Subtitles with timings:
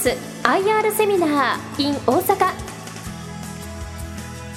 [0.00, 2.52] ス IR セミナー in 大阪。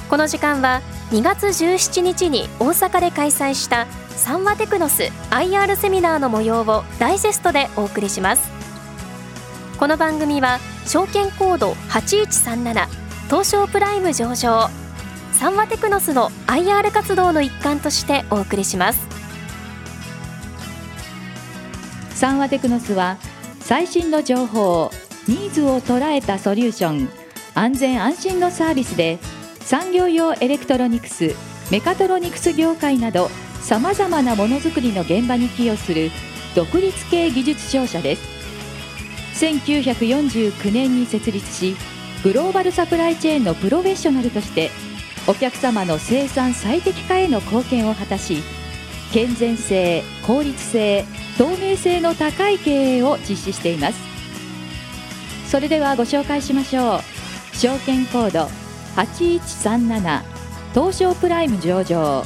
[0.10, 0.82] この時間は
[1.12, 3.86] 2月17日に大阪で開催した
[4.16, 8.50] サンワテクノス IR セミナーの模様をダイジェストでお送りします。
[9.78, 12.88] この番組は証券コード8137
[13.26, 14.70] 東証プライム上場
[15.34, 19.06] サンワテクノスの IR 活動の一環としてお送りします。
[22.12, 23.18] サンワテクノスは
[23.60, 24.90] 最新の情報
[25.28, 27.24] ニーズを捉えたソリューション。
[27.56, 29.20] 安全安心のサービスで
[29.60, 31.36] 産業用エレクトロニクス
[31.72, 33.30] メカトロニクス業界など
[33.62, 36.10] さまざまなものづくりの現場に寄与する
[36.56, 38.34] 独立系技術商社です。
[39.46, 41.76] 1949年に設立し
[42.24, 44.72] グローバルサプライチェーンのプロフェッショナルとして
[45.28, 48.44] お客様の生産最適化への貢献を果たし
[49.12, 51.06] 健全性効率性
[51.38, 54.13] 透明性の高い経営を実施しています。
[55.54, 57.56] それではご紹介しましょう。
[57.56, 58.50] 証券コード
[58.96, 60.24] 8137
[60.74, 62.26] 東証プライム上場。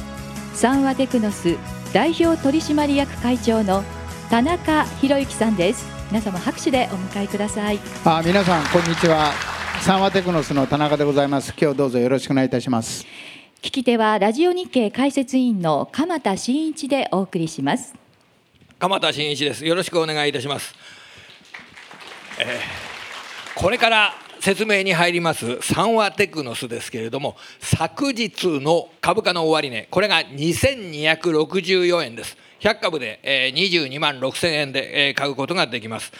[0.54, 1.58] 三和テクノス
[1.92, 3.84] 代表取締役会長の
[4.30, 5.84] 田中博之さんです。
[6.10, 7.78] 皆様拍手でお迎えください。
[8.06, 9.34] あ皆さんこんにちは。
[9.82, 11.52] 三和テクノスの田中でございます。
[11.60, 13.04] 今日どうぞよろしくお願いいたします。
[13.60, 17.94] 聞き手はラジオ日経解説委員の鎌田真一でお送りします。
[18.78, 19.66] 鎌田真一です。
[19.66, 20.74] よろしくお願いいたします、
[22.40, 22.87] えー、
[23.58, 32.36] これから説明に入ります三和テクノスですけれども昨日の株価の終値これが2264円です。
[32.60, 33.18] 100株で
[33.56, 36.12] 22万6000円で買うことができます。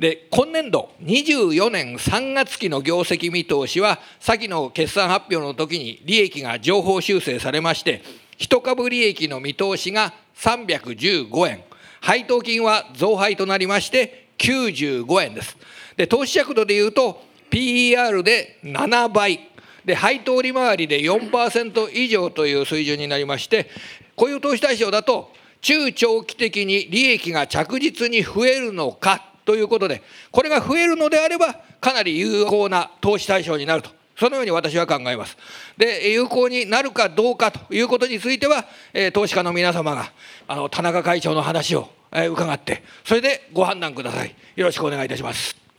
[0.00, 8.02] で今年度24年3月期の業績見通しは先の決算発表の時に利益が上方修正されまして
[8.38, 11.62] 1株利益の見通しが315円。
[12.00, 15.56] 配当金は増配となりまして95円です。
[16.00, 17.20] で投資尺度でいうと
[17.50, 19.50] PER で7倍
[19.84, 23.68] で配当利回りで4%以上という水準になりまして
[24.16, 35.36] こういう投資対象だと中長期的に利益が着実に増えるのかということでこれが増えるのであればかなり有効な投資対象になるとそのように私は考えます。
[35.76, 40.12] で有効になるかどうかということについては、え、投資家の皆様が
[40.48, 44.34] あの田中会長の話を、え、伺ってそれでご判断ください。
[44.56, 45.69] よろしくお願いいたします。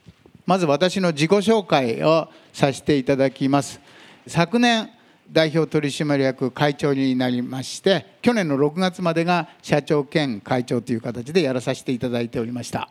[0.51, 3.79] まず私の自己紹介をさせていただきます。
[4.27, 4.89] 昨年
[5.31, 12.89] 代表取締役会長になりまして去年の6月までが社長兼会長という形でやらさせていただいておりました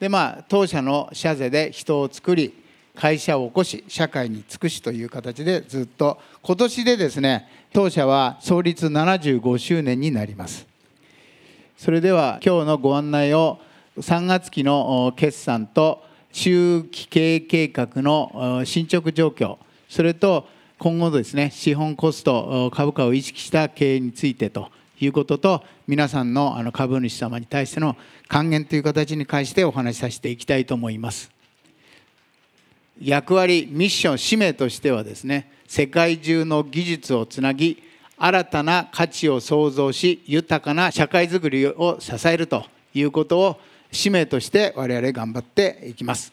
[0.00, 2.54] でまあ当社の社税で人を作り
[2.94, 10.66] 会社を起こし社会に尽くしという形でずっと今年でですね当社は創立75周年になります
[11.76, 13.58] それでは今日のご案内を
[13.98, 16.05] 3月期の決算と
[16.36, 19.56] 中期経営計画の進捗状況。
[19.88, 20.46] それと
[20.78, 24.70] 今後ですね資本コスト株価を意識した経営についてと
[25.00, 27.96] いうことと皆さんのあの株主様に対しての
[28.28, 31.30] 還元という形に関してお話しさせていきたいと思います。
[33.00, 37.82] 役割ミッション使命としてはですね世界中の技術をつなぎ
[38.18, 43.56] 新たな価値を創造し豊かな社会づくりを支えるということを
[43.90, 46.32] 使命として我々頑張っていきます。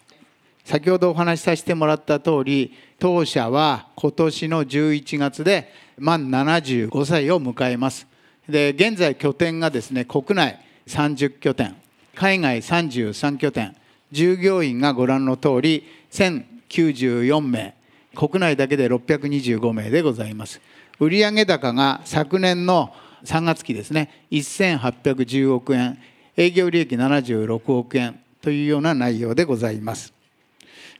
[0.63, 8.07] 先ほどお話しさせてもらった通り当社は今年の11月で満75歳を迎えます。
[8.47, 11.75] で現在拠点がですね国内30拠点
[12.15, 13.75] 海外33拠点
[14.11, 17.75] 従業員がご覧の通り1094名
[18.15, 20.61] 国内だけで625名でございます。
[20.99, 22.93] 売上高が昨年の
[23.25, 25.97] 3月期ですね1810億円
[26.35, 30.13] 営業利益76億円というような内容でございます。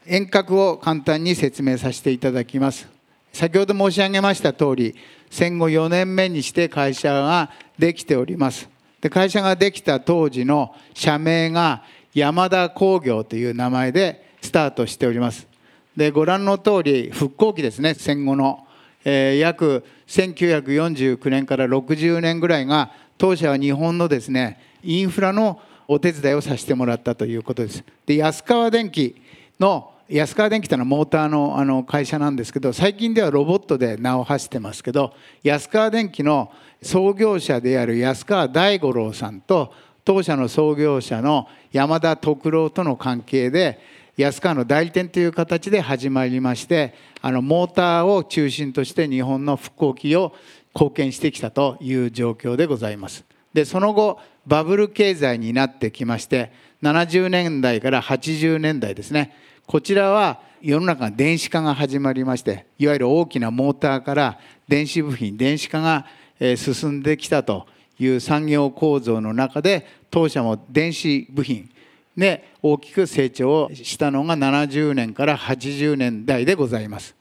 [0.06, 2.88] 遠隔を簡単に説明させていただきます。
[3.32, 4.96] 先ほど申し上げました通り
[5.32, 7.50] 戦後4年目にして会社が
[7.80, 8.70] できております。
[9.02, 11.84] で会社ができた当時の社名が
[12.14, 15.48] 山田工業という名前でスタートしております。
[15.98, 17.96] でご覧の通り復興期ですね。
[17.96, 18.68] 戦後の、
[19.04, 29.16] えー、約1949年から60年ぐらいが当社は日本のですねインフラのお手伝いをさせてもらったということですで安川電機
[29.60, 35.14] の安川電機というのはモーターのあの会社なんですけど最近ではロボットで名を馳してますけど
[35.44, 36.52] 安川電機の
[36.82, 39.74] 創業者である安川大五郎さんと
[40.06, 43.80] 当社の創業者の山田徳郎との関係で
[44.18, 50.36] 安川の代理店という形で始まりましてあのモーターを中心として日本の復興期を
[50.76, 53.24] 貢献してきたという状況でございます。
[53.54, 56.52] でその後バブル経済になってきまして
[56.82, 59.36] 70年代から80年代ですね
[59.66, 66.06] こちらは世の中が電子化が始まりましていわゆる大きなモーターから電子部品電子化が
[66.56, 67.68] 進んできたと
[68.00, 71.70] いう産業構造の中で当社も電子部品
[72.18, 77.16] で大きく成長したのが70年から80年代でございます。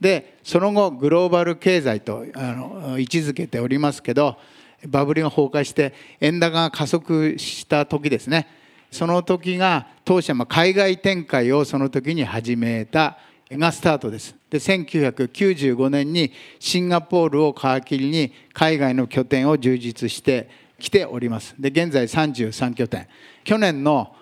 [0.00, 4.36] でその後グローバル経済と位置づけておりますけど
[4.86, 8.46] バブルが崩壊して円高が加速した時ですね
[8.90, 13.18] その時が当社も海外展開をその時に始めた
[13.50, 14.34] がスタートです。
[14.50, 20.48] で1995年にシンガポールを皮切りに海外の拠点を充実して
[20.78, 21.54] きております。
[21.58, 23.08] で現在33拠点
[23.44, 24.14] 去年の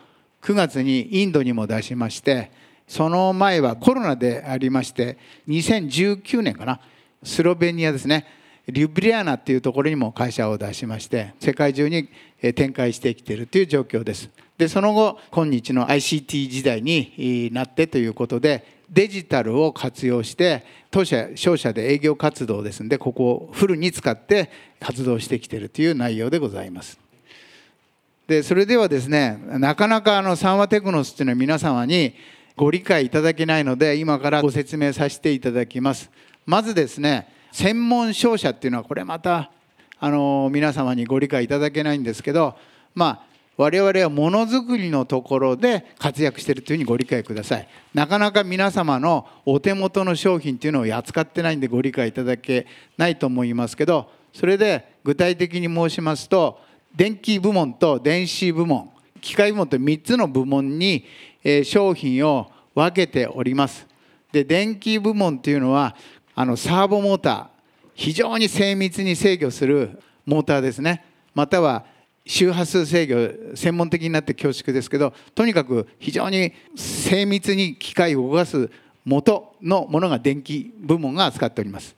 [0.42, 2.50] 9月にインドにも出しまして
[2.86, 5.18] その前はコロナでありまして
[5.48, 6.80] 2019年かな
[7.22, 8.26] スロベニアですね
[8.68, 12.08] リュブリアナっていうところにも会社を出しまして世界中に
[12.54, 14.30] 展開してきているという状況です。
[14.58, 26.98] でその後今日の ICT 時代になってということでデジタルを活用して当社商社で営業活動ですのでここをフルに使って活動してきているという内容でございます。
[28.26, 32.14] でそれではですねなかなかあのサンワテクノスっていうのは皆様に
[32.56, 36.10] ご理解いただけないので今からご説明させていただきます。
[36.44, 39.50] まずですね専門商社っていうのはこれまた
[39.98, 42.56] あの皆様にご理解いただけないんですけど
[42.94, 47.68] まあ我々はものづくりのところで活躍しているというふうにご理解ください。
[47.92, 52.66] なかなか皆様のお手元の商品っていうのを扱ってないんでご理解いただけ
[52.96, 56.58] ないと思いますけどそれで具体的に申しますと
[56.96, 61.04] 電気部門と電子部門機械部門と3つの部門に
[61.64, 63.86] 商品を分けております。
[64.32, 65.96] で電気部門というのは
[66.40, 67.46] あのサーボモーター
[67.92, 71.04] 非常に精密に制御するモーターですね。
[71.34, 71.84] または
[72.24, 73.06] 周波数制
[73.52, 78.70] 御専門的になって恐縮ですけどとにかく非常に精密に機械を動かす
[79.04, 81.94] 元のものが電気部門が扱っております。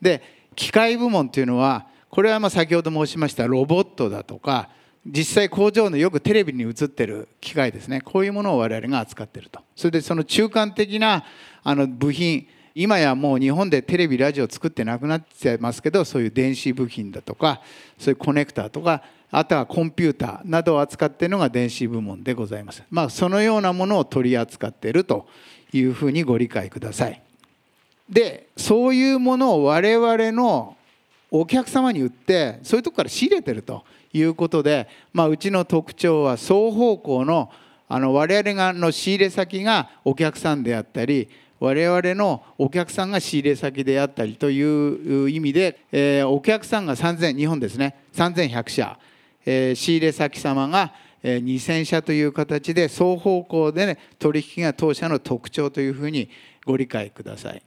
[0.00, 0.22] で
[0.56, 4.70] 機械部門というのはこれはま先ほど申しましたロボットだとか
[5.04, 8.00] 実際工場のよくテレビに映ってる機械ですね。
[8.00, 9.60] こういうものを我々が扱ってると。
[9.76, 11.26] それでその中間的な
[11.62, 17.60] あの部品今やもう日本でテレビラジオ作ってなくなっちゃいますけどそういう電子部品だとか
[17.98, 22.82] そういうコネクターとかあとはコンピューターなどを扱っているのが電子部門でございます。
[22.90, 25.26] まあ、そのようなものを取り扱っていると
[25.72, 27.22] いうふうにご理解ください。
[28.08, 30.76] でそういうものを我々の
[31.30, 37.50] お客様に売ってそういうとこから仕入れてるということで、まあ、うちの特徴は双方向の
[37.88, 41.28] あの我々がの仕入れ先がお客さんであったり
[41.62, 47.94] 我々のお客さんが仕入れ先であったりという意味で、えー、お客さんが3000日本ですね。
[48.16, 48.98] 3100社、
[49.46, 50.92] えー、仕入れ先様が
[51.22, 56.28] 2000社という形で双方向で、ね、取引が当社の特徴というふうに
[56.66, 57.62] ご理解ください。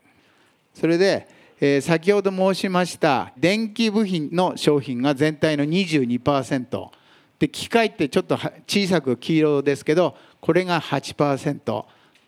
[0.74, 6.90] それでえー、先ほど申しました電気部品の商品が全体の22%
[7.40, 8.38] で機械ってちょっと
[8.68, 11.86] 小さく黄色ですけどこれが8%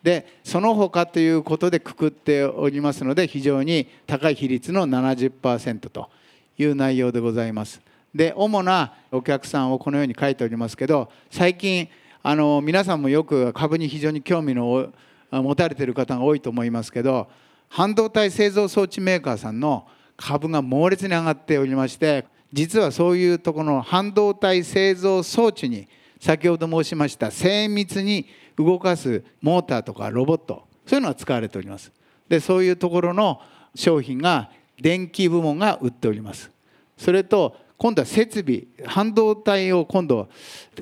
[0.08, 6.08] でその他ということでくくっておりますので非常に高い比率の70%と
[6.56, 7.82] いう内容でございます。
[8.14, 11.90] で主なお客さんをこのように書いておりますけど最近
[12.22, 14.90] あの皆さんもよく株に非常に興味の
[15.30, 17.28] 持たれている方が多いと思いますけど
[17.68, 19.86] 半導体製造装置メーカーさんの
[20.16, 25.86] 株が猛烈に上がっておりまして実はそういうとこの半導体製造装置に
[26.20, 30.66] 先ほど申しました精密に動かすモーターとかロボット。
[30.86, 31.92] そういうのが使われております。
[32.28, 33.40] でそういうところの
[33.74, 36.50] 商品が電気部門が売っております。
[36.96, 40.28] それと今度は設備半導体を今度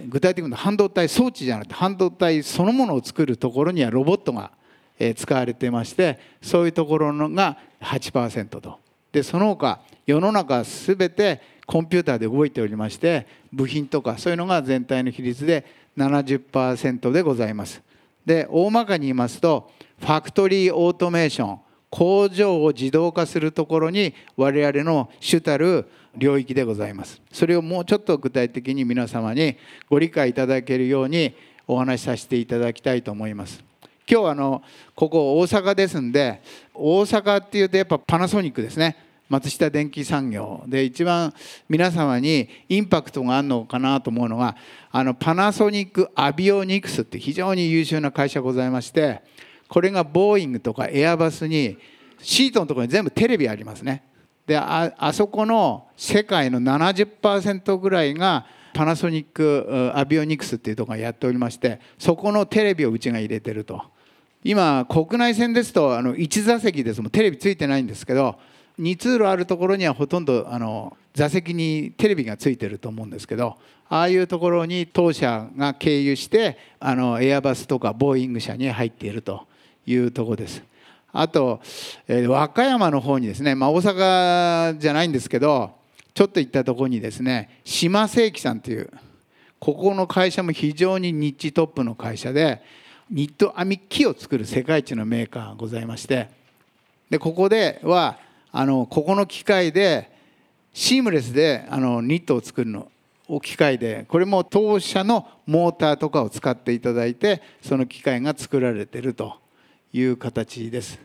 [0.09, 4.51] 具体的に半導体装置じゃなくて半導体そのものを作るところにはロボットが
[5.15, 8.79] 使われてましてそういうところのが8%と。
[9.13, 15.65] でその他世の中全てコンピューターで動いておりまして部品とかそういうのが全体の比率で
[15.97, 17.83] 70%でございます。
[18.25, 27.21] で大まかに言いますとファクトリーオートメーション工場を自動化するところに我々の主たる領域でございます。
[27.33, 29.57] それをもうちょっと具体的に皆様に
[29.89, 31.35] ご理解いただけるように
[31.67, 33.63] お話しさせていただきたいと思います。
[34.11, 34.63] 今日あの
[34.95, 36.41] ここ大阪ですんで
[36.75, 39.06] 大阪っていうとやっぱパナソニックですね。
[39.29, 41.35] 松下電器産業で一番
[41.69, 44.57] 皆様にインパクトがあるのかなと思うのが
[44.91, 49.23] あのパナソニックアビオニクスって非常に優秀な会社ございまして
[49.69, 51.77] これがボーイングとかエアバスに
[52.21, 54.05] シートのところに全部テレビありますね。
[54.47, 63.83] でああそこの世界の70%ぐらいがパナソニックアビオニクスっていうところがやっておりましてそこのテレビをうちが入れてると。
[64.45, 67.03] 今国内線ですとあの1座席です。
[67.03, 68.39] もテレビついてないんですけど
[68.79, 73.57] 2通路あるところにはほとんどあの座席にテレビがついてると思うんですけど
[73.89, 79.47] ああいうところに当社が経由してあのエアバスとかボーイング社に入っていると
[79.87, 80.63] いうところです。
[81.13, 81.61] あと、
[82.09, 85.71] えー、和歌山の方にですね、まあ、大阪じゃないんですけど
[86.13, 88.91] ちょっと行ったところにですね島世紀さんという
[89.59, 92.63] ここの会社も非常にニッチトップの会社で
[93.11, 96.29] ニット編み機を作る世界一のメーカーがございまして
[97.09, 98.19] でここでは
[98.53, 100.11] あのここの機械で
[100.73, 102.91] シームレスであのニットを作るの。
[103.29, 104.05] を機械で。
[104.09, 109.45] これも当社のモーターとかを使っていただいてその機械が作られてると。
[109.93, 110.99] いう形です。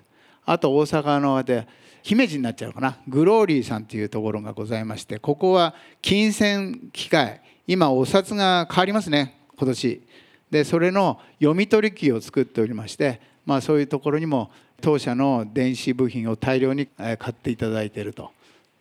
[0.45, 1.67] あと大阪ので
[2.03, 2.97] 姫路になっちゃうかな。
[3.07, 7.41] グローリーさんというところがございましてここは金銭機械。
[7.67, 9.39] 今お札が変わりますね。
[9.57, 10.01] 今年。
[10.49, 14.51] でそれの読み取り機を作っておりまして、まあ、そういうところにも
[14.81, 18.31] 当社の電子部品を大量に買っていただいていると。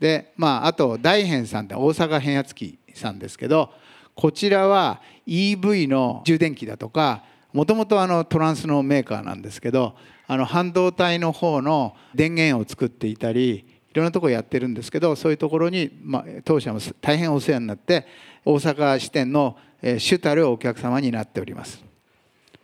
[0.00, 3.70] でまああと大変さんって大阪変圧器さんですけど
[4.14, 9.94] こちらは EV の充電器だとかもともとトランスのメーカーなんですけど
[10.26, 18.06] あの半導体の方の電源を作っていたりいろんなところやってるんですけどそういうところに、まあ、当社も大変お世話になって
[18.44, 19.56] 大阪支店の
[19.98, 21.82] 主たるお客様になっております。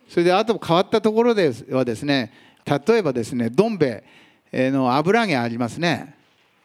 [0.09, 2.33] それであと変わったところではですね
[2.67, 4.03] 例えばですねどん兵
[4.53, 6.15] 衛の油揚げありますね。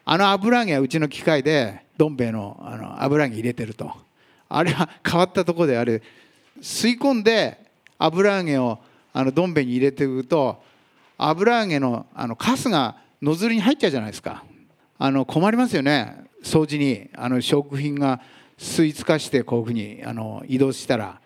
[0.04, 2.56] あの油揚げはうちの機械でどん兵衛の
[2.98, 3.92] 油揚げ入れてると。
[4.48, 6.02] あれは変わったところであれ
[6.60, 7.58] 吸い込んで
[7.98, 8.78] 油揚げを
[9.12, 10.62] あのどん兵衛に入れていくと
[11.16, 14.44] 油揚げのあのカスがノズルに入っちゃうじゃないですか。
[14.98, 16.24] あの困りますよね。
[16.42, 18.20] 掃除にあの食品が
[18.58, 21.20] 吸い付かしてこういうふうにあの移動したら。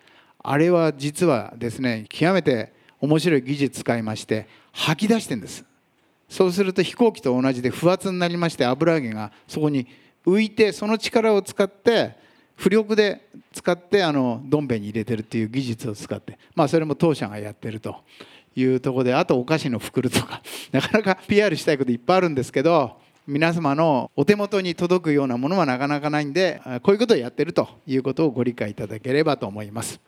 [0.48, 5.64] あれは実はですね極めて面白い技術使いまして吐き出してんです。
[6.28, 9.86] そうすると飛行機と同じで不圧になりまして油揚げがそこに
[10.26, 12.16] 浮いてその力を使って
[12.58, 16.38] 浮力で使ってあのどん兵衛に入れてるっていう技術を使って。
[16.54, 17.96] まあそれも当社がやってると
[18.54, 20.42] いうとこであとお菓子の袋とか。
[20.72, 30.00] なかなか PR したいこといっぱいあるんですけど皆様のお手元に届くようなものはなかなかないんでこういうことをやってるということをご理解いただければと思います。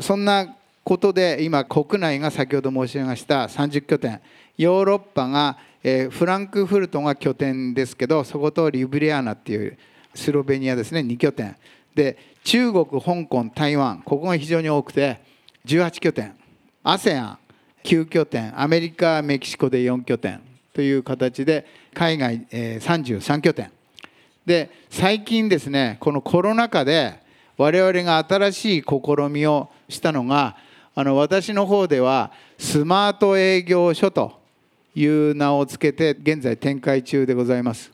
[0.00, 4.20] そんなことで今国内が先ほど申し上げました30拠点
[4.58, 5.56] ヨーロッパが
[6.10, 9.78] フランクフルトが拠点ですけどそことリブリアーナっていう
[10.14, 11.56] スロベニアですね2拠点。
[11.94, 15.20] で中国香港台湾ここが非常に多くて
[15.66, 16.34] 18拠点。
[16.84, 18.60] ASEAN9 拠点。
[18.60, 20.40] アメリカメキシコで4拠点。
[20.72, 23.70] という形で海外33拠点。
[24.44, 27.22] で最近ですねこのコロナ禍で
[27.56, 30.56] 我々が新しい試みをしたのが
[30.96, 34.40] あの私の方ではスマート営業所と
[34.94, 37.92] いう名を付けて現在展開中でございます。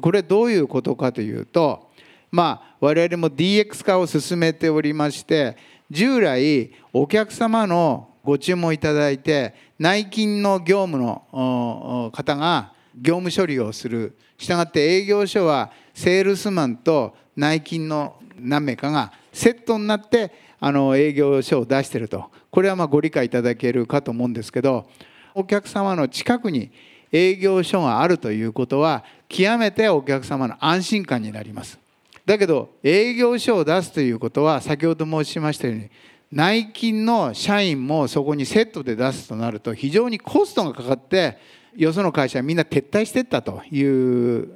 [0.00, 1.90] これどういうことかというと
[2.30, 5.56] まあ我々も DX 化を進めておりまして
[5.90, 24.88] 従来お客様のご注文いただいて内勤の業務の方が業務処理をするしたがって営業所はセールスマンと内勤の何名かがセットになってあの営業所を出しているとこれはまあご理解いただけるかと思うんですけど
[25.34, 26.70] お客様の近くに
[27.12, 31.78] 営業所があるということは極めてお客様の安心感になります。
[32.24, 35.90] だけど営業所を出すということは先ほど申しましたように
[36.30, 41.38] 内勤の社員もそこにセットで出すとなると非常にコストがかかって
[41.74, 44.48] よその会社はみんな撤退していったという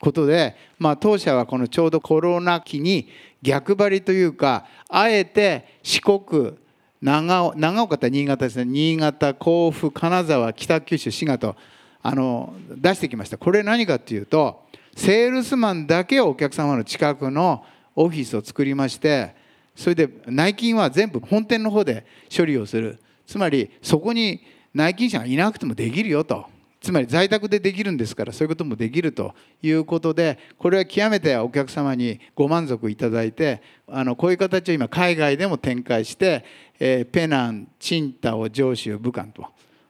[0.00, 3.08] ことで、まあ、当社はこのちょうどコロナ期に
[3.42, 6.54] 逆張りというかあえて四国
[7.02, 8.64] 長長岡と新潟ですね。
[8.64, 11.56] 新潟甲府金沢北九州滋賀と
[12.00, 13.36] あの出してきました。
[13.36, 14.62] これ何かっていうと
[14.94, 17.64] セールスマンだけをお客様の近くの
[17.96, 19.34] オフィスを作りまして
[19.74, 23.00] それで内勤は全部本店の方で処理をする。
[23.26, 24.40] つまりそこに
[24.72, 26.51] 内勤者がいなくてもできるよと。
[26.82, 36.44] つまり在宅でできるんですからそういうこともできるということでこれは極めてお客様にご満足いただいてあのこういう形を今海外でも展開して、
[36.80, 39.46] えー、ペナンチンタオ上州武漢と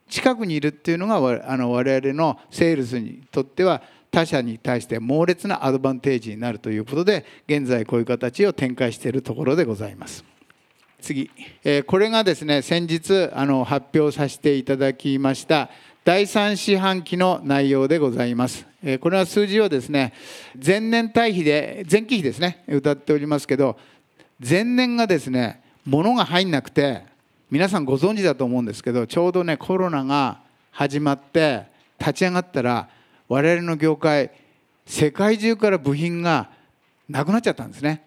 [0.08, 10.22] 近くにいるっていうのがあの我々のセールスにとっては他社に対して猛烈なアドバンテージになるということで現在こういう形を展開しているところでございます。
[11.00, 11.30] 次、
[11.64, 15.68] え、これがですね先日あの発表させていただきました
[16.04, 18.66] 第3四半期の内容でございます。
[19.00, 20.12] これは数字をですね
[20.64, 23.78] 前年対比で前期比ですね歌っておりますけど
[24.40, 27.04] 前年がですね物が入んなくて
[27.52, 30.40] 皆さんご存知だと思うんですけどちょうどねコロナが
[30.72, 31.66] 始まって
[32.00, 32.88] 立ち上がったら
[33.28, 34.32] 我々の業界
[34.84, 36.50] 世界中から部品が
[37.08, 38.02] なくなっちゃったんですね。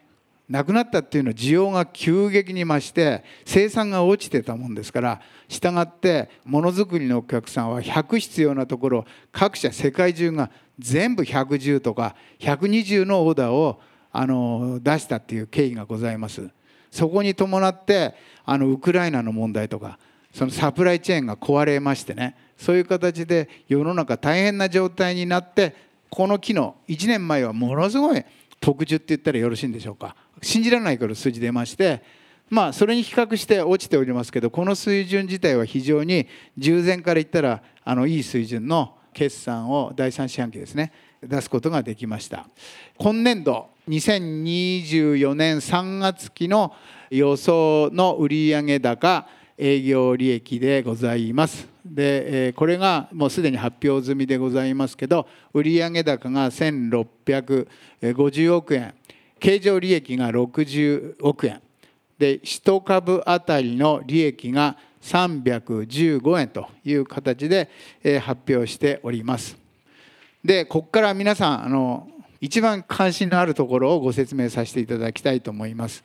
[0.50, 16.50] なくなったっていうのは需要が急激に増して生産が落ちてたもんですからしたがってものづくりのお客さんは100必要なところ各社世界中が全部110とか120のオーダーをあの出したっていう経緯がございます。
[16.90, 20.00] そこに伴ってあのウクライナの問題とか
[20.34, 25.76] そのサプライチェーンが壊れましてねそういう形で世の中大変な状態になって
[26.10, 28.24] この機能1年前はものすごい
[28.60, 30.16] 特需って言ったらよろしいんでしょうか？
[30.42, 32.02] 信じられないから数字出まして
[32.50, 40.92] まあそれに比較して落ちておりますけどこの水準自体は非常に従前から言ったらあのいい水準の決算を第3四半期ですね
[41.24, 42.48] 出すことができました。
[42.98, 46.74] 今年度2024年3月期の
[47.10, 58.94] 予想の売上高営業利益でございますでこれがもうすでに発表済みでございますけど売上高が1650億円
[59.40, 61.62] 経常利益が60億円
[62.18, 67.70] で1株当たりの利益が315円という形で
[68.22, 69.56] 発表しております。
[70.44, 72.08] でここから皆さんあの
[72.42, 76.04] 一番関心のあるところをご説明させていただきたいと思います。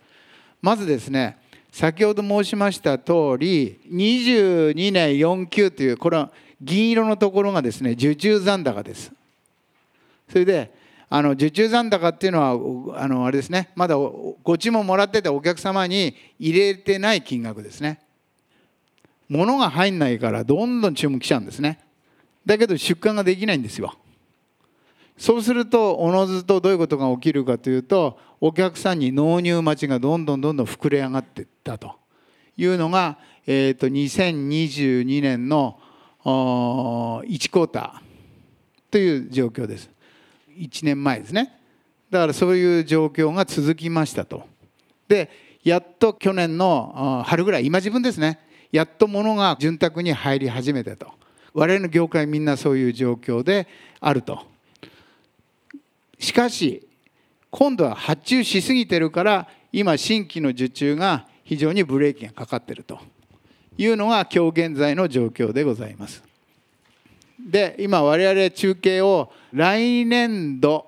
[0.61, 1.39] まずですね
[1.73, 9.13] 先ほど申しました通り22年49というこれは銀色のところがですね受注残高です。
[10.29, 10.73] それで
[11.09, 18.01] あの受注残高っていうのはあのあれですねまだご注文もらっててお客様に入れてない金額ですね。
[19.29, 21.79] 物が入んないからどんどん注文来ちゃうんですね。
[22.45, 23.95] だけど出荷ができないんですよ。
[25.21, 31.95] そうするとおのずとどういうことが起きるかというとお客さんに納入待ちがどんどんどんどん膨れ上がっていったと。
[32.57, 35.79] いうのが、えー、と2022年の
[36.25, 39.91] 1クォーターという状況です。
[40.57, 41.53] 1年前ですね。
[42.11, 44.45] だからそういう状況が続きましたと。
[45.07, 45.31] で
[45.63, 48.39] やっと去年の春ぐらい今自分ですね。
[48.73, 51.13] やっと物が潤沢に入り始めたと。
[51.53, 53.69] 我々の業界みんなそういう状況で
[54.01, 54.49] あると。
[56.21, 56.87] しかし
[57.51, 63.01] 今度は発注しすぎてるから今新規の受注が非常にブレーキがかかってると
[63.77, 66.23] いうのが今日現在の状況でございます
[67.41, 70.87] で今我々中継を来年度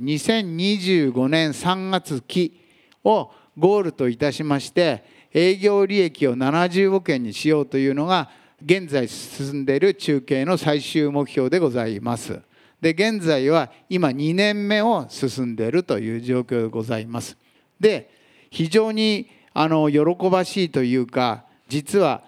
[0.00, 2.58] 2025年3月期
[3.04, 8.30] をゴールといたしまして営業利益を70億円にしようというのが
[8.64, 12.40] 現在進んでいる中継の最終目標でございます。
[12.80, 17.36] で現在は今2年目を進んでいるという状況でございます。
[17.78, 18.10] で
[18.50, 22.22] 非常にあの喜ばしいというか実は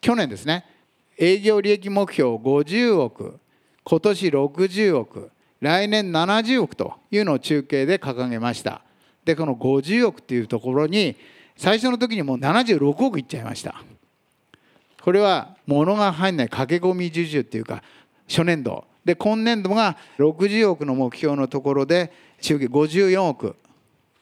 [0.00, 0.64] 去年ですね
[1.18, 3.38] 営業利益目標50億
[3.84, 8.82] 今年60億来年70億というのを中継で掲げました
[9.24, 11.16] でこの50億っていうところに
[11.56, 13.82] 最初の時にもう76億いっちゃいました
[15.02, 17.82] これは物が入んない駆け込み受注っていうか
[18.28, 23.54] 初年度で今年度が60億の目標のところで中継54億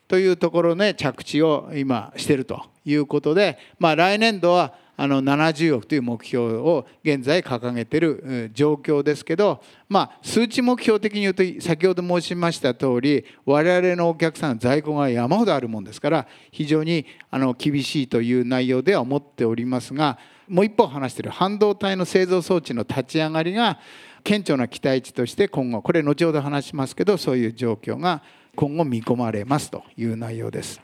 [0.07, 23.79] というところで着地を今してるということで、まあ、来年度はあの70億という目標を現在掲げている状況ですけど、まあ、数値目標的に言うと先ほど申しました通り我々のお客さん在庫が山ほどあるもんですから非常にあの厳しいという内容では思っておりますがもう一方話している半導体の製造装置の立ち上がりが
[24.25, 28.23] 顕著な期待値として今後これ後ほど話しますけどそういう状況が
[28.55, 30.81] 今後見込まれますという内容です。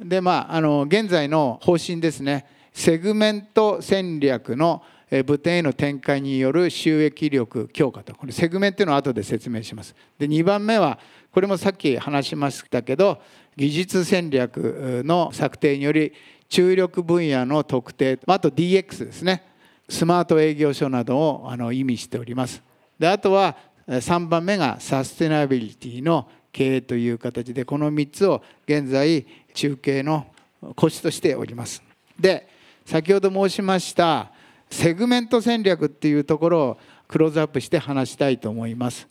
[0.00, 2.46] でまあ、あの現在の方針ですね。
[2.72, 4.82] セグメント戦略の
[5.24, 8.14] 部店への展開による収益力強化と。
[8.14, 9.94] これセグメントの後で説明します。
[10.18, 10.98] で2番目は
[11.30, 13.20] これもさっき話しましたけど
[13.56, 16.12] 技術戦略の策定により
[16.48, 19.44] 注力分野の特定あと DX ですね。
[19.88, 22.62] スマート営業所などをあの意味しております。
[22.98, 30.26] であとは3番目がサステナビリティの経営という形でこの3つを現在中継の
[30.74, 31.82] 腰としております。
[32.18, 32.48] で
[32.84, 34.30] 先ほど申しました
[34.70, 39.08] セグメント戦略っていうところをクローズアップして話したいと思います。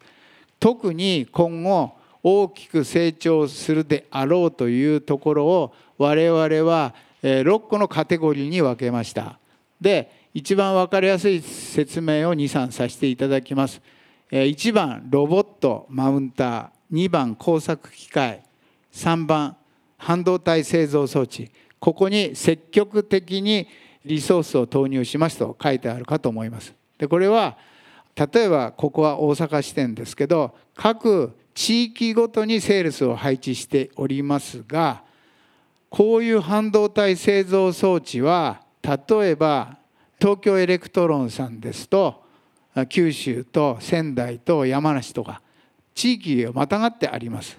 [0.60, 9.40] 特に今後大きく成長するであろうというところを我々は6個のカテゴリーに分けました。
[9.80, 13.82] で一番分かりやすい説明を23させていただきます
[14.30, 18.44] 1番ロボットマウンター2番工作機械
[18.94, 19.58] 3番
[19.98, 23.68] 半導体製造装置ここに積極的に
[24.06, 26.72] リソースを投入しますと書いてあるかと思います。
[27.00, 27.58] でこれは
[28.16, 35.02] 例えばここは大阪支店ですけど各地域ごとにセールスを配置しておりますが
[35.90, 39.80] こういう半導体製造装置は例えば
[40.20, 42.24] 東京エレクトロンさんですと
[42.90, 45.42] 九州と仙台と山梨とか
[45.94, 47.58] 地域をまたがってあります。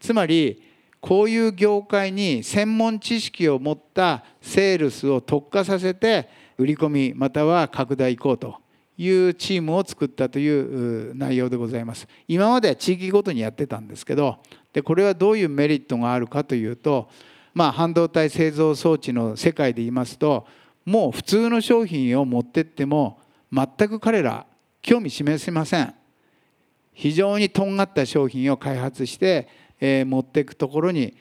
[0.00, 0.62] つまり
[1.00, 8.56] こういう業界に専門知識を持ったセールスを特化させて売り込みまたは拡大行こうと
[8.96, 12.08] いうチームを作ったという内容でございます。
[12.26, 14.38] 今までは地域ごとにやってたんですけど
[14.72, 17.08] でこれはどういうメリットがあるかというと
[17.54, 20.46] まあ半導体製造装置の世界で言いますと
[20.88, 23.20] もう普通の商品を持ってっても
[23.52, 24.46] 全く彼ら
[24.80, 25.94] 興味示せません
[26.94, 29.48] 非常にとんがった商品を開発して、
[29.80, 31.14] えー、持っていくところに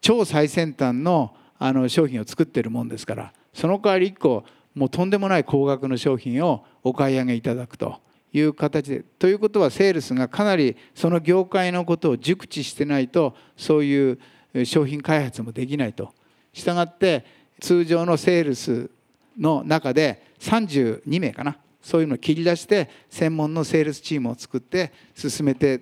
[0.00, 8.00] 超最先端のあの商品を作ってるもんですからその代わり1個もうとんでもない高額の商品をお買い上げいただくと
[8.32, 14.18] いう形でということはセールスがかなりその業界のことを熟知してないとそういう
[14.64, 16.14] 商品開発もできないと。
[16.54, 17.26] したがって
[17.60, 18.90] 通常のセールス
[19.38, 25.80] の中で32名かなそういうのを切り出して専門のセールスチームを作って進めて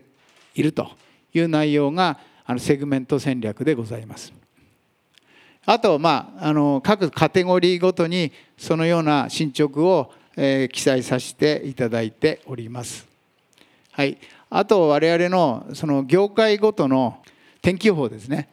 [0.54, 0.90] いると
[1.34, 4.32] いう内容があのセグメント戦略でございます。
[5.66, 13.06] あと、まあ、あの各カテゴリーごとにそのような進捗を、え、記載させていただいております。
[13.92, 14.16] はい、
[14.48, 17.18] あと我々のその業界ごとの
[17.60, 18.48] 天気予報ですね。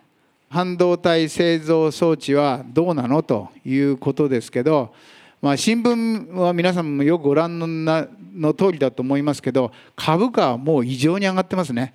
[0.49, 4.93] 半導体製造装置はどうなのということですけど、
[5.41, 11.93] まあ、新聞は皆さんもよくご覧のなの通りだと思いますけど株価はもう異常に上がってますね。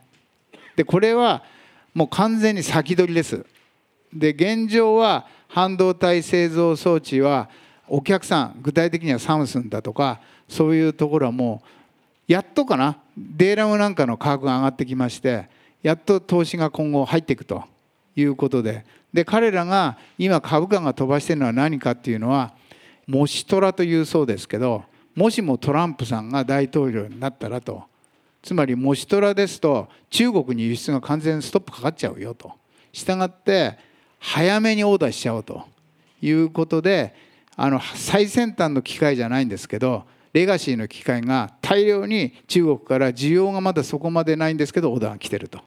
[0.76, 1.42] でこれは
[1.94, 3.44] もう完全に先取りです。
[4.12, 7.48] で現状は半導体製造装置は
[7.88, 11.62] お客さん具体的にはサムスンだとかそういうところはも
[12.28, 15.48] うやっとかなデーラムなんかの価格が上がってきまして
[15.82, 17.64] やっと投資が今後入っていくと
[18.16, 18.84] いうことで。
[19.12, 22.52] で彼らが今株価が飛ばしてるのは何かっていうのは
[23.06, 24.84] もしトラというそうですけど
[25.16, 27.84] もしもトランプさんが大統領になったらと。
[28.42, 32.52] つまりもしトラですと中国に輸出が完全にストップかかっちゃうよと。
[32.92, 33.78] したがって
[34.18, 35.64] 早めにオーダーしちゃおうと。
[36.22, 37.14] いうことで
[37.56, 45.60] あの最先端の機械じゃないんですけどレガシーの機械が大量に中国から需要がまだそこまでないんですけどオーダーが来てると。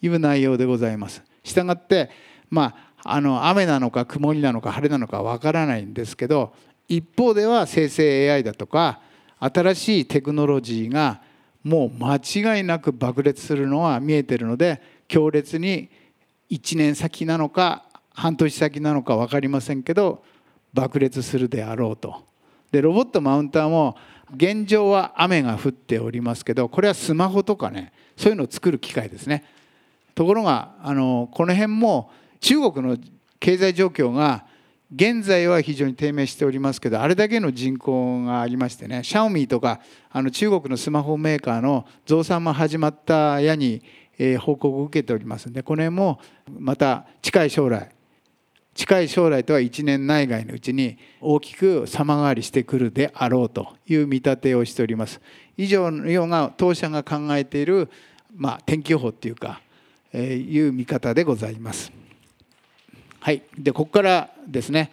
[0.00, 1.22] いう内容でございます。
[1.42, 2.10] したがって
[2.50, 6.52] まああの雨なのか曇りなのか晴れなのかわからないんですけど
[6.88, 9.00] 一方では生成 AI だとか
[9.40, 11.20] 新しいテクノロジーが
[11.62, 15.90] もう間違いなく爆裂するのは見えてるので強烈に
[16.50, 20.24] 1年先なのか半年先なのか分かりませんけど
[20.72, 22.26] 爆裂するであろうと。
[22.70, 23.96] でロボットマウンターも
[24.36, 29.44] 現状は雨が降っておりますけどこれはスマホとかねそういうのを作る機械ですね。
[30.18, 32.98] ところがあのこの辺も中国の
[33.38, 34.46] 経済状況が
[34.92, 39.78] 現在は非常に低迷しておりますけどあれだけの人口がありましてねシャオミとか
[40.10, 43.80] あの中国のスマホメーカーの増産も始まったやに、
[44.18, 46.18] えー、報告を受けておりますのでこれも
[46.50, 47.88] また近い将来
[48.74, 55.20] 近い将来とは1年内外のうちに大きく様変わりしてくるであろうという見立てをしております。
[55.56, 57.88] 以上のような当社が考えている、
[58.34, 59.60] まあ、天気予報っていうか
[60.14, 61.92] いう見方でございます。
[63.20, 64.92] はい、でここからですね。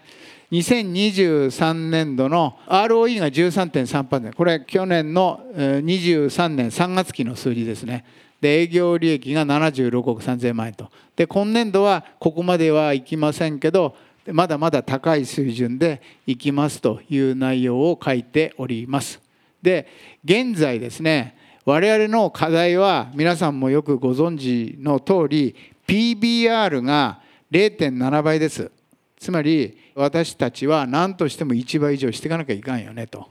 [0.51, 8.05] 2023年度の ROE が13.3%これ去年の23年3月期の数字ですね。
[8.41, 10.89] で営業利益が76億3000万円と。
[11.15, 13.95] で今年度はここまではいきませんけど
[14.27, 19.19] まだまだ高い水準でいきますという内容を書いております。
[19.61, 19.87] で
[20.23, 21.34] 現在ですね
[21.65, 25.55] 我々の課題は皆さんもよくご存知の通り
[25.87, 28.71] PBR が0.7倍です。
[29.17, 33.29] つまり私たちは何としても1倍以上していかなきゃいかんよねと。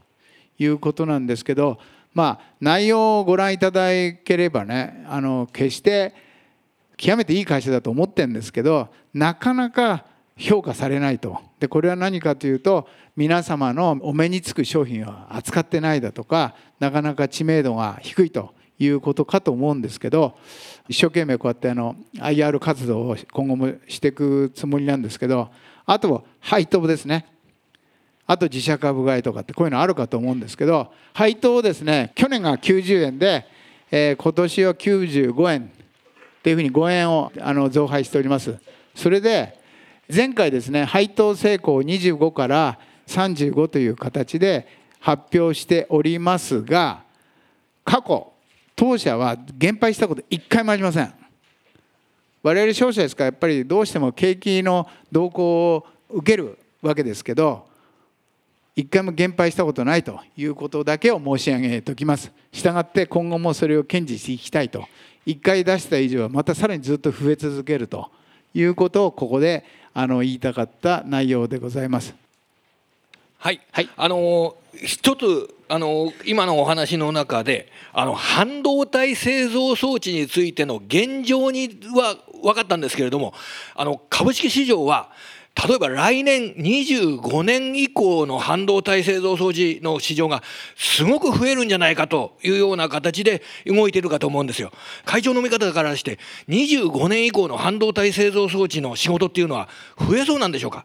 [0.59, 1.79] いうことなんですけど
[2.12, 6.14] まあ内容をご覧いただければねあの決して
[6.97, 10.05] 極めていい会社だと思ってるんですけどなかなか
[10.37, 11.40] 評価されないと。
[11.61, 20.37] でこれは何かというと皆様のお目につく商品を扱ってないだとかなかなか知名度が低いということかと思うんですけど
[20.88, 25.51] 一生懸命こうやってあの IR 活動を今後もしていくつもりなんですけど
[25.87, 27.27] あと配当ですね。
[28.27, 32.12] あと自社株買いとかってこういうのあるかと思うんですけど配当をですね。
[32.14, 33.47] 去年が90円で
[33.97, 35.70] えー、今年は95円
[36.42, 38.59] というふうに5円をあの増配しております。
[38.92, 39.57] それで
[40.12, 44.66] 前回ですね配当成功25から35という形で
[45.00, 47.02] 発表しておりますが
[47.84, 48.32] 過去
[48.76, 51.14] 当社は減配したこと1回もありません
[52.42, 57.66] 我々商社ですからやっぱりどうしても景気の動向を受けるわけですけど
[58.76, 62.32] 一回も減配したことないということだけを申し上げておきます。
[62.52, 64.84] したがって今後もそれを堅持していきたいと。
[65.24, 68.10] 一回出した以上はまたさらにずっと増え続けると
[68.52, 69.64] いうことをここで
[69.94, 72.14] あの言いたかった内容でございます。
[73.38, 83.35] はい、はい、あの一つあの今のお話の中であの半導体製造装置についての現状には分かったんですけれども
[83.74, 85.11] あの株式市場は
[85.56, 90.42] 例えば来年25年以降の半導体製造装置の市場が
[90.76, 94.72] すごく増えるんじゃないかというような形で動いてるかと思うんですよ。
[95.04, 99.68] 会長の見方からして25年以降の半導体製造装置の仕事っていうのは
[100.08, 100.84] 増えそうなんでしょうか？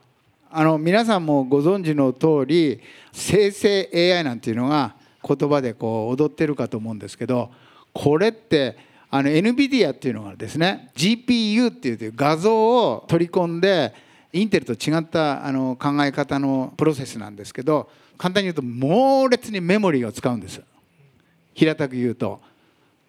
[0.52, 2.80] あの皆さんもご存知の通り
[3.12, 4.96] 生成 AI なんていうのが
[5.28, 7.52] 言葉でこう踊ってるかと思うんですけど
[7.94, 8.78] これって
[9.12, 13.94] あの NVIDIA っていうのがですね GPU っていう画像を取り込んで
[14.32, 20.62] インテルと違ったあの考え方のプロセスなんですけど簡単に言うと猛烈にメモリーを使うんです
[21.54, 22.40] 平たく言うと。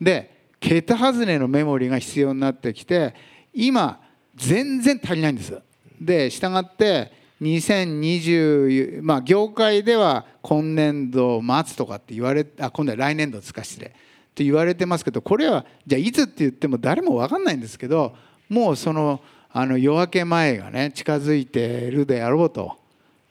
[0.00, 3.14] で桁外れのメモリーが必要になってきて
[3.54, 4.00] 今
[4.34, 5.58] 全然足りないんです。
[6.00, 13.90] でしたがって2020まあ業界では今年度末とかって言われあ今度は来年度ですか失礼っ
[14.34, 18.14] て言われてますけどこれはじゃあいつって言っても誰も分かんないんですけど
[18.48, 19.20] もうその
[19.52, 22.76] あの夜明け前がね近づいているであろうと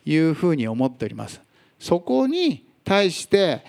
[0.05, 1.41] いうふうに思っております。
[1.79, 3.63] そこに対して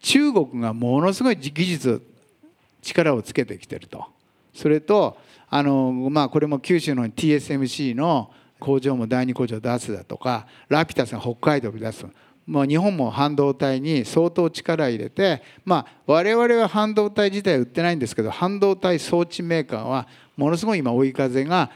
[0.00, 2.02] 中国がものすごい技術
[2.82, 4.04] 力をつけてきてると
[4.54, 5.16] それと
[5.48, 12.06] あの、まあ、これも九州の TSMC の工場も第二工場出すだとかラピュタスが北海道に出す
[12.46, 21.70] まあ、日本も半導体に相当力入れて、まあ、我々は半導体自体売ってないんですけど半導体装置メーカーはものすごい今追い風が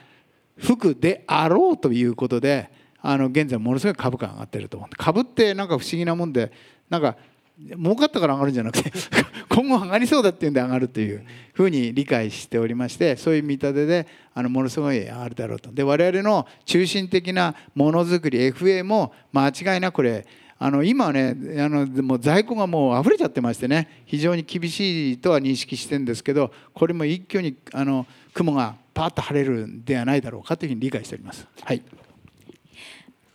[0.56, 2.70] 吹くであろうということで
[3.00, 6.52] あの現在ものすごい株価が上がってると思う株ってなんか不思議なもんで
[6.88, 7.16] なんか
[7.58, 8.92] 儲かったから上がるんじゃなくて
[9.50, 15.72] 今後上がりそうだっていうんで上がるというふうに理解しておりましてそういう見立てであのものすごい上がるだろうと。
[15.72, 20.24] で我々の中心的なものづくり FA も間違いなくこれ
[20.58, 31.46] あの今ねあのもう在庫がもう溢れちゃってましてね非常に厳しいとは認識してるんですけどこれも一挙にあの雲がパーッと晴れるんではないだろうかというふうに理解しております。
[31.62, 31.82] はい、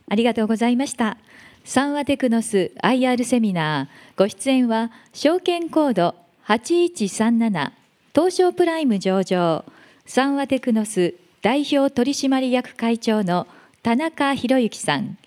[0.09, 1.17] ありがとうございました。
[1.63, 4.17] 三和テクノス IR セミナー。
[4.17, 7.71] ご出演は証券コード8137
[8.15, 9.65] 東証プライム上場。
[10.05, 13.47] 三和テクノス代表取締役会長の
[13.83, 15.17] 田中博之さん。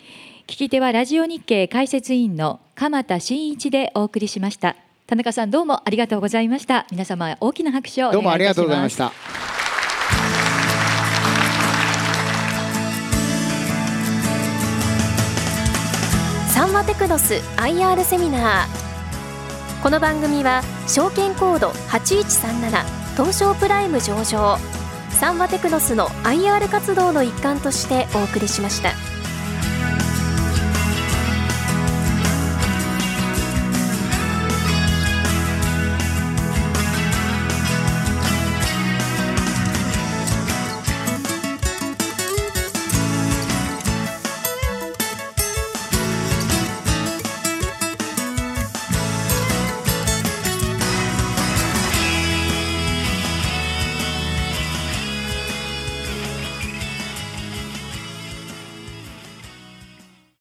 [0.47, 4.77] 聞き手はラジオ日経解説委員の鎌田真一でお送りしました。
[5.07, 6.87] 田中さんどうもありがとうございました。
[6.91, 9.13] 皆様大きな拍手をどうもありがとうございました
[16.85, 24.57] テクノス IR セミナーこの番組は証券コード8137東証プライム上場
[25.11, 29.20] サンマテクノスの IR 活動の一環としてお送りしました。